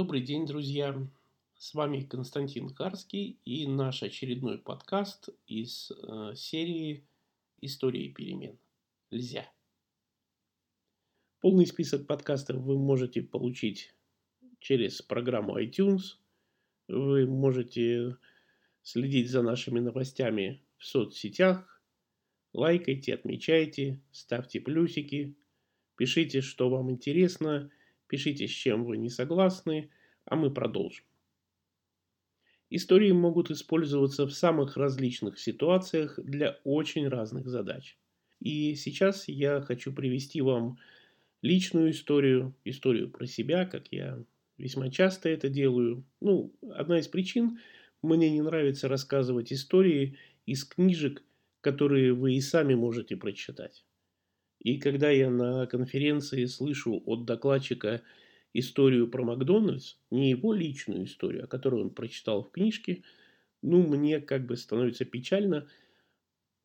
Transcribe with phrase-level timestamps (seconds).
[0.00, 0.96] Добрый день, друзья!
[1.58, 7.06] С вами Константин Харский и наш очередной подкаст из э, серии
[7.60, 8.58] «Истории перемен».
[9.10, 9.44] Льзя.
[11.42, 13.94] Полный список подкастов вы можете получить
[14.58, 16.16] через программу iTunes.
[16.88, 18.16] Вы можете
[18.82, 21.82] следить за нашими новостями в соцсетях.
[22.54, 25.36] Лайкайте, отмечайте, ставьте плюсики,
[25.96, 27.70] пишите, что вам интересно–
[28.10, 29.88] Пишите, с чем вы не согласны,
[30.24, 31.04] а мы продолжим.
[32.68, 37.96] Истории могут использоваться в самых различных ситуациях для очень разных задач.
[38.40, 40.78] И сейчас я хочу привести вам
[41.40, 44.18] личную историю, историю про себя, как я
[44.58, 46.04] весьма часто это делаю.
[46.20, 47.60] Ну, одна из причин,
[48.02, 51.22] мне не нравится рассказывать истории из книжек,
[51.60, 53.84] которые вы и сами можете прочитать.
[54.60, 58.02] И когда я на конференции слышу от докладчика
[58.52, 63.02] историю про Макдональдс, не его личную историю, а которую он прочитал в книжке,
[63.62, 65.68] ну, мне как бы становится печально.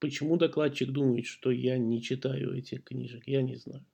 [0.00, 3.84] Почему докладчик думает, что я не читаю этих книжек, я не знаю.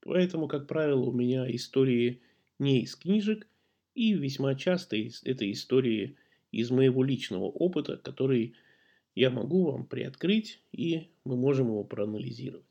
[0.00, 2.22] Поэтому, как правило, у меня истории
[2.58, 3.46] не из книжек,
[3.94, 6.16] и весьма часто это истории
[6.52, 8.54] из моего личного опыта, который
[9.14, 12.67] я могу вам приоткрыть, и мы можем его проанализировать.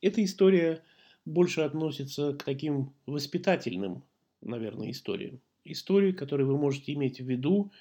[0.00, 0.82] Эта история
[1.24, 4.04] больше относится к таким воспитательным,
[4.40, 5.40] наверное, историям.
[5.64, 7.72] Истории, которые вы можете иметь в виду,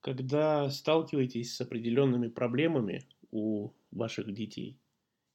[0.00, 4.76] когда сталкиваетесь с определенными проблемами у ваших детей.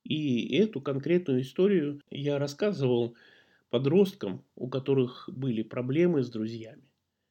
[0.03, 3.15] И эту конкретную историю я рассказывал
[3.69, 6.83] подросткам, у которых были проблемы с друзьями.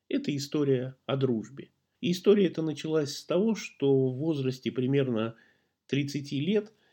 [0.08, 1.70] Это история о дружбе.
[2.00, 5.36] История эта началась с того, что в возрасте примерно
[5.88, 6.72] 30 лет–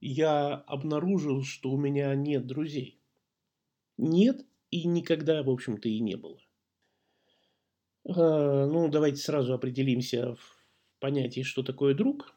[0.00, 2.98] я обнаружил, что у меня нет друзей.
[3.96, 6.38] Нет и никогда, в общем-то, и не было.
[8.04, 10.64] А, ну, давайте сразу определимся в
[11.00, 12.34] понятии, что такое друг.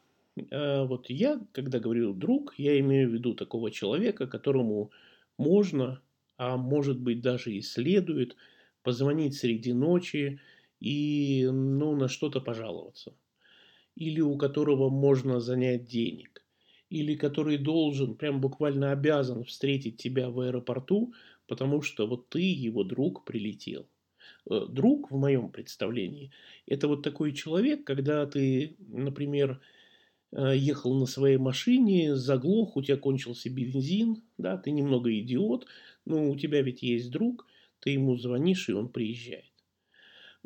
[0.50, 4.90] А, вот я, когда говорю друг, я имею в виду такого человека, которому
[5.36, 6.02] можно,
[6.36, 8.36] а может быть даже и следует,
[8.82, 10.40] позвонить среди ночи
[10.80, 13.14] и ну, на что-то пожаловаться.
[13.96, 16.42] Или у которого можно занять денег
[16.90, 21.14] или который должен, прям буквально обязан встретить тебя в аэропорту,
[21.46, 23.86] потому что вот ты, его друг, прилетел.
[24.50, 26.32] Э, друг, в моем представлении,
[26.66, 29.60] это вот такой человек, когда ты, например,
[30.32, 35.66] э, ехал на своей машине, заглох, у тебя кончился бензин, да, ты немного идиот,
[36.04, 37.46] но у тебя ведь есть друг,
[37.78, 39.44] ты ему звонишь, и он приезжает.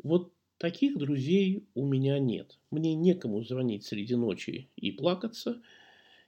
[0.03, 2.59] Вот таких друзей у меня нет.
[2.69, 5.63] Мне некому звонить среди ночи и плакаться–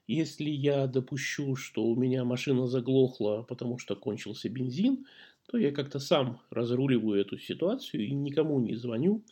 [0.07, 5.05] если я допущу, что у меня машина заглохла, потому что кончился бензин,
[5.47, 9.23] то я как-то сам разруливаю эту ситуацию и никому не звоню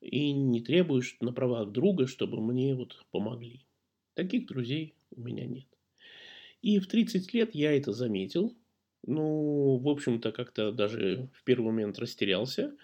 [0.00, 3.64] и не требую на правах друга, чтобы мне вот помогли.
[4.14, 5.66] Таких друзей у меня нет.
[6.60, 8.56] И в 30 лет я это заметил.
[9.04, 12.76] Ну, в общем-то, как-то даже в первый момент растерялся.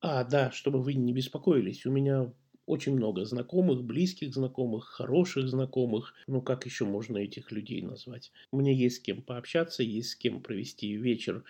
[0.00, 2.32] А, да, чтобы вы не беспокоились, у меня
[2.66, 6.14] очень много знакомых, близких знакомых, хороших знакомых.
[6.26, 8.32] Ну, как еще можно этих людей назвать?
[8.52, 11.44] Мне есть с кем пообщаться, есть с кем провести вечер,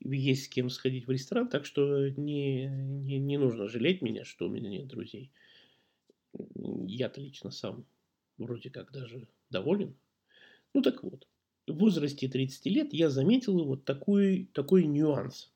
[0.00, 4.46] есть с кем сходить в ресторан, так что не, не, не нужно жалеть меня, что
[4.46, 5.30] у меня нет друзей.
[6.86, 7.84] Я-то лично сам
[8.38, 9.94] вроде как даже доволен.
[10.74, 11.26] Ну так вот,
[11.66, 15.50] в возрасте 30 лет я заметил вот такой, такой нюанс.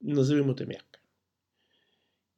[0.00, 1.00] Назовем это мягко.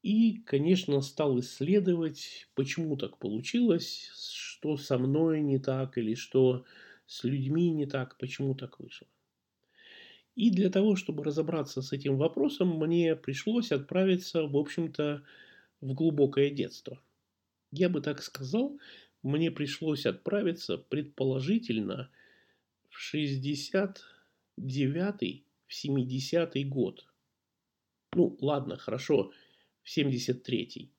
[0.03, 6.65] И, конечно, стал исследовать, почему так получилось, что со мной не так или что
[7.07, 9.09] с людьми не так, почему так вышло.
[10.37, 15.25] И для того, чтобы разобраться с этим вопросом, мне пришлось отправиться, в общем-то,
[15.81, 17.03] в глубокое детство.
[17.73, 18.79] Я бы так сказал,
[19.25, 22.09] мне пришлось отправиться предположительно
[22.89, 27.05] в 69-й, в 70-й год.
[28.15, 29.33] Ну, ладно, хорошо,
[29.89, 30.93] в 73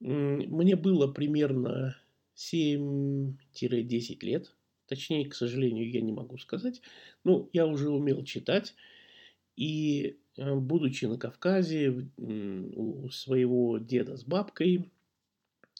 [0.00, 1.96] Мне было примерно
[2.34, 3.36] 7-10
[4.22, 4.56] лет.
[4.86, 6.82] Точнее, к сожалению, я не могу сказать.
[7.22, 8.74] Ну, я уже умел читать.
[9.54, 14.90] И э, будучи на Кавказе у своего деда с бабкой,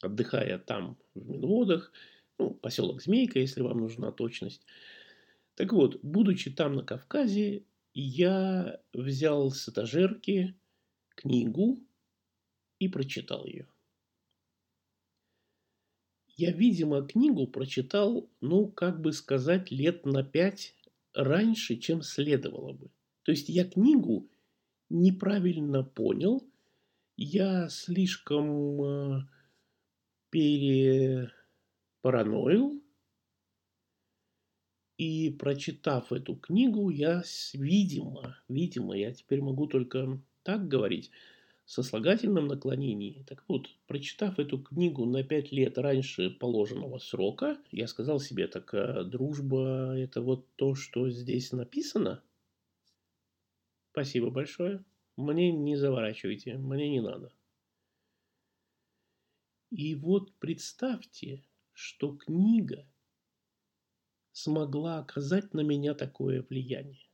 [0.01, 1.91] отдыхая там в Минводах,
[2.37, 4.65] ну, поселок Змейка, если вам нужна точность.
[5.55, 7.63] Так вот, будучи там на Кавказе,
[7.93, 10.55] я взял с этажерки
[11.19, 11.79] книгу
[12.79, 13.67] и прочитал ее.
[16.37, 20.75] Я, видимо, книгу прочитал, ну, как бы сказать, лет на пять
[21.13, 22.89] раньше, чем следовало бы.
[23.23, 24.29] То есть я книгу
[24.89, 26.41] неправильно понял,
[27.17, 29.27] я слишком э,
[30.29, 32.81] перепараноил,
[34.97, 37.23] и прочитав эту книгу, я,
[37.53, 41.11] видимо, видимо, я теперь могу только так говорить,
[41.65, 43.23] со слагательным наклонением.
[43.25, 48.73] Так вот, прочитав эту книгу на пять лет раньше положенного срока, я сказал себе, так
[48.73, 52.23] а дружба– это вот то, что здесь написано?
[53.91, 54.83] Спасибо большое.
[55.17, 57.31] Мне не заворачивайте, мне не надо.
[59.69, 61.43] И вот представьте,
[61.73, 62.87] что книга
[64.31, 67.07] смогла оказать на меня такое влияние.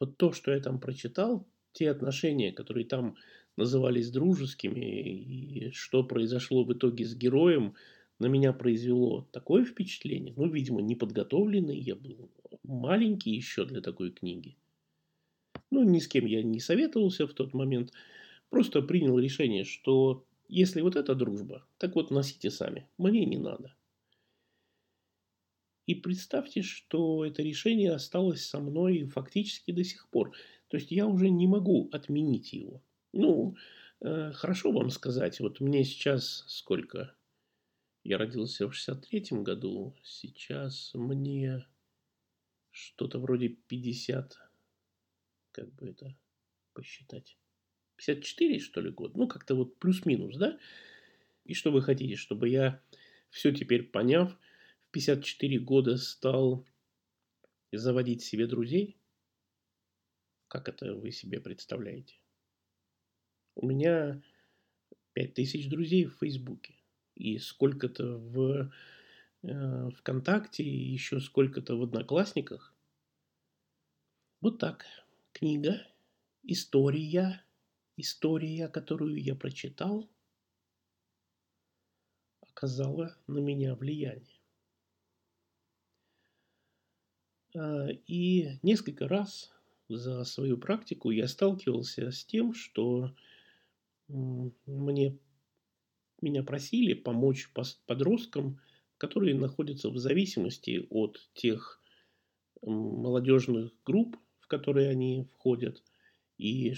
[0.00, 3.16] Вот то, что я там прочитал, те отношения, которые там
[3.56, 7.74] назывались дружескими, и что произошло в итоге с героем,
[8.18, 10.34] на меня произвело такое впечатление.
[10.36, 12.30] Ну, видимо, неподготовленный, я был
[12.62, 14.56] маленький еще для такой книги.
[15.70, 17.92] Ну, ни с кем я не советовался в тот момент.
[18.50, 22.88] Просто принял решение, что если вот эта дружба, так вот носите сами.
[22.96, 23.74] Мне не надо.
[25.86, 30.34] И представьте, что это решение осталось со мной фактически до сих пор.
[30.68, 32.82] То есть я уже не могу отменить его.
[33.12, 33.56] Ну,
[34.00, 37.14] э, хорошо вам сказать, вот мне сейчас сколько?
[38.04, 41.66] Я родился в 63-м году, сейчас мне
[42.70, 44.38] что-то вроде 50,
[45.52, 46.16] как бы это
[46.74, 47.38] посчитать,
[47.96, 49.16] 54, что ли, год?
[49.16, 50.58] Ну, как-то вот плюс-минус, да?
[51.44, 52.80] И что вы хотите, чтобы я
[53.30, 54.38] все теперь поняв,
[54.86, 56.64] в 54 года стал
[57.72, 58.97] заводить себе друзей?
[60.48, 62.18] Как это вы себе представляете?
[63.54, 64.22] У меня
[65.12, 66.74] 5000 друзей в Фейсбуке.
[67.14, 68.72] И сколько-то в
[69.42, 72.74] э, ВКонтакте, и еще сколько-то в Одноклассниках.
[74.40, 74.86] Вот так.
[75.32, 75.86] Книга,
[76.44, 77.44] история,
[77.96, 80.08] история, которую я прочитал,
[82.40, 84.40] оказала на меня влияние.
[87.54, 89.52] А, и несколько раз
[89.88, 93.14] за свою практику я сталкивался с тем, что
[94.08, 95.18] мне,
[96.20, 97.50] меня просили помочь
[97.86, 98.60] подросткам,
[98.98, 101.80] которые находятся в зависимости от тех
[102.62, 105.82] молодежных групп, в которые они входят,
[106.36, 106.72] и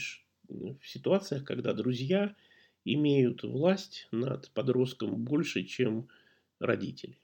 [0.48, 2.34] в ситуациях, когда друзья
[2.84, 6.08] имеют власть над подростком больше, чем
[6.58, 7.18] родители.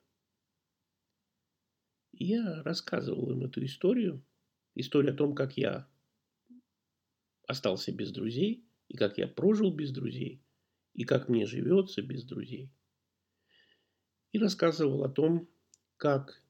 [2.18, 4.22] я рассказывал им эту историю,
[4.78, 5.88] История о том, как я
[7.48, 10.44] остался без друзей, и как я прожил без друзей,
[10.92, 12.70] и как мне живется без друзей.
[14.32, 15.48] И рассказывал о том,
[15.96, 16.42] как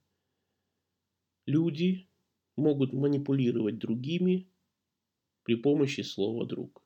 [1.47, 2.09] люди
[2.57, 4.51] могут манипулировать другими
[5.45, 6.83] при помощи слова «друг».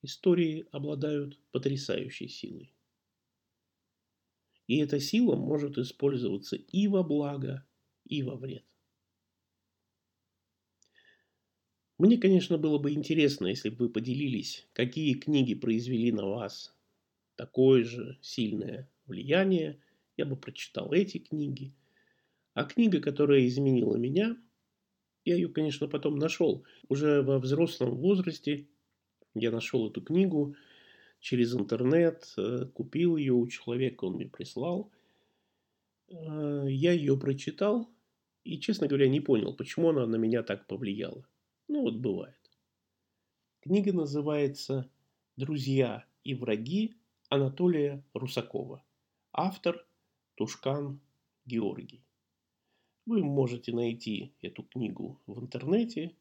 [0.00, 2.72] Истории обладают потрясающей силой.
[4.66, 7.66] И эта сила может использоваться и во благо,
[8.06, 8.69] и во вред.
[12.00, 16.74] Мне, конечно, было бы интересно, если бы вы поделились, какие книги произвели на вас
[17.36, 19.78] такое же сильное влияние.
[20.16, 21.74] Я бы прочитал эти книги.
[22.54, 24.38] А книга, которая изменила меня,
[25.26, 26.64] я ее, конечно, потом нашел.
[26.88, 28.66] Уже во взрослом возрасте
[29.34, 30.56] я нашел эту книгу
[31.18, 34.90] через интернет, э, купил ее у человека, он мне прислал.
[36.08, 37.90] Э, я ее прочитал
[38.42, 41.26] и, честно говоря, не понял, почему она на меня так повлияла.
[41.72, 42.34] Ну вот бывает.
[43.60, 44.90] Книга называется
[45.36, 46.96] «Друзья и враги»
[47.28, 48.82] Анатолия Русакова.
[49.32, 49.86] Автор
[50.34, 51.00] Тушкан
[51.46, 52.02] Георгий.
[53.06, 56.16] Вы можете найти эту книгу в интернете,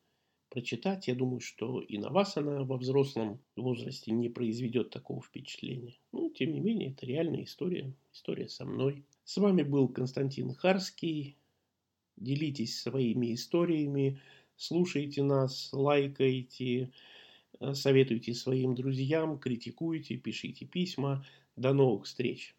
[0.50, 1.08] прочитать.
[1.08, 5.98] Я думаю, что и на вас она во взрослом возрасте не произведет такого впечатления.
[6.12, 7.92] Но, тем не менее, это реальная история.
[8.14, 9.04] История со мной.
[9.24, 11.38] С вами был Константин Харский.
[12.18, 14.22] Делитесь своими историями
[14.60, 16.92] слушайте нас, лайкайте,
[17.60, 21.26] э, советуйте своим друзьям, критикуйте, пишите письма.
[21.56, 22.56] До новых встреч!